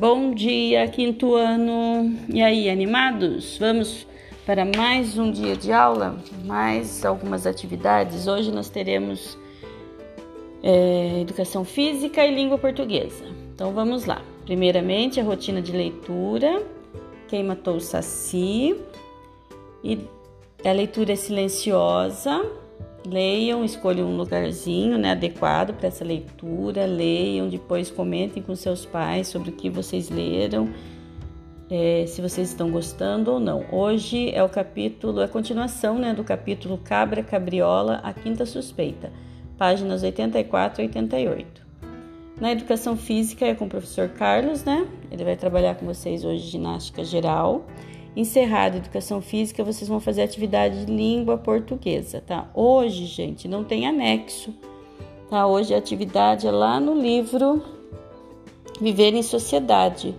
[0.00, 2.16] Bom dia, quinto ano.
[2.32, 3.58] E aí, animados?
[3.58, 4.06] Vamos
[4.46, 8.26] para mais um dia de aula, mais algumas atividades.
[8.26, 9.36] Hoje nós teremos
[10.62, 13.26] é, educação física e língua portuguesa.
[13.54, 14.22] Então vamos lá.
[14.46, 16.62] Primeiramente, a rotina de leitura.
[17.28, 18.74] Quem matou o Saci?
[19.84, 19.98] E
[20.64, 22.42] a leitura é silenciosa
[23.06, 29.28] Leiam, escolham um lugarzinho né, adequado para essa leitura, leiam, depois comentem com seus pais
[29.28, 30.68] sobre o que vocês leram,
[31.70, 33.64] é, se vocês estão gostando ou não.
[33.72, 39.10] Hoje é o capítulo, é a continuação né, do capítulo Cabra Cabriola, a Quinta Suspeita,
[39.56, 41.60] páginas 84 e 88.
[42.38, 44.86] Na educação física é com o professor Carlos, né?
[45.10, 47.66] Ele vai trabalhar com vocês hoje ginástica geral.
[48.16, 52.50] Encerrado educação física, vocês vão fazer atividade de língua portuguesa, tá?
[52.54, 54.52] Hoje, gente, não tem anexo,
[55.28, 55.46] tá?
[55.46, 57.62] Hoje a atividade é lá no livro
[58.80, 60.16] Viver em Sociedade,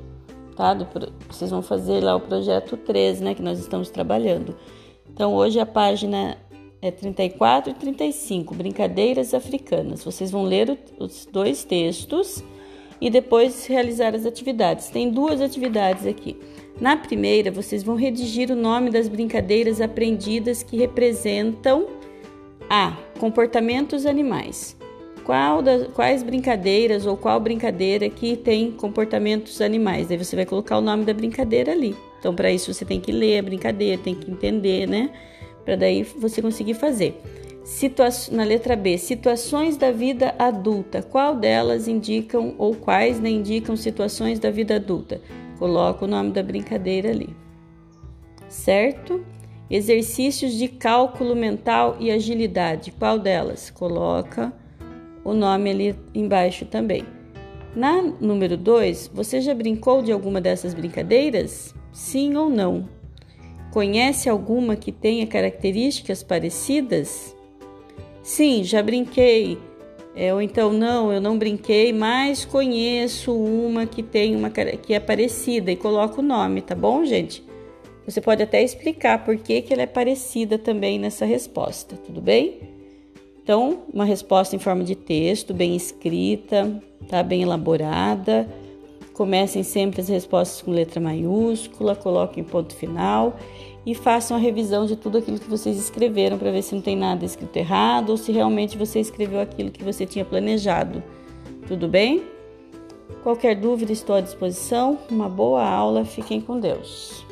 [0.56, 0.74] tá?
[0.74, 0.88] Do,
[1.30, 4.56] vocês vão fazer lá o projeto 3, né, que nós estamos trabalhando.
[5.14, 6.38] Então, hoje a página
[6.82, 10.04] é 34 e 35, Brincadeiras Africanas.
[10.04, 12.42] Vocês vão ler os dois textos
[13.02, 14.90] e depois realizar as atividades.
[14.90, 16.38] Tem duas atividades aqui.
[16.80, 21.88] Na primeira, vocês vão redigir o nome das brincadeiras aprendidas que representam
[22.70, 24.78] a comportamentos animais.
[25.64, 30.12] Das, quais brincadeiras ou qual brincadeira que tem comportamentos animais?
[30.12, 31.96] Aí você vai colocar o nome da brincadeira ali.
[32.20, 35.10] Então, para isso você tem que ler a brincadeira, tem que entender, né?
[35.64, 37.22] Para daí você conseguir fazer.
[37.64, 41.04] Situa na letra B, situações da vida adulta.
[41.04, 45.22] Qual delas indicam ou quais né, indicam situações da vida adulta?
[45.59, 47.30] Coloca o nome da brincadeira ali.
[48.50, 49.23] Certo?
[49.70, 52.92] Exercícios de cálculo mental e agilidade.
[52.92, 53.70] Qual delas?
[53.70, 54.52] Coloca
[55.23, 57.06] o nome ali embaixo também.
[57.75, 61.75] Na número 2, você já brincou de alguma dessas brincadeiras?
[61.94, 62.90] Sim ou não?
[63.72, 67.34] Conhece alguma que tenha características parecidas?
[68.24, 69.58] Sim, já brinquei.
[70.16, 75.00] É, ou então, não, eu não brinquei, mas conheço uma que tem uma que é
[75.00, 77.44] parecida e coloca o nome, tá bom, gente?
[78.06, 82.60] Você pode até explicar por que, que ela é parecida também nessa resposta, tudo bem?
[83.42, 87.24] Então, uma resposta em forma de texto, bem escrita, tá?
[87.24, 88.48] Bem elaborada.
[89.14, 93.38] Comecem sempre as respostas com letra maiúscula, coloquem ponto final
[93.86, 96.96] e façam a revisão de tudo aquilo que vocês escreveram para ver se não tem
[96.96, 101.03] nada escrito errado ou se realmente você escreveu aquilo que você tinha planejado.
[101.68, 102.24] Tudo bem?
[103.24, 104.97] Qualquer dúvida, estou à disposição.
[105.09, 107.31] Uma boa aula, fiquem com Deus.